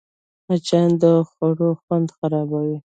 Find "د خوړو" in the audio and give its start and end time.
1.01-1.69